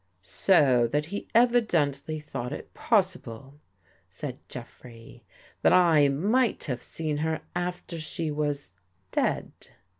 [0.49, 3.59] "So that he evidently thought it possible,"
[4.09, 5.23] said (Jeffrey,"
[5.61, 8.71] that I might have seen her after she was—
[9.11, 9.53] dead.